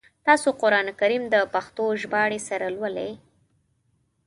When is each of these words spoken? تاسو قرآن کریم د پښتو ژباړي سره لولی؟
تاسو 0.27 0.49
قرآن 0.61 0.87
کریم 0.99 1.23
د 1.33 1.35
پښتو 1.53 1.83
ژباړي 2.01 2.39
سره 2.49 2.65
لولی؟ 2.75 3.11